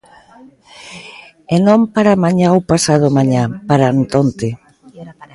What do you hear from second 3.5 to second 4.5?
¡para antonte!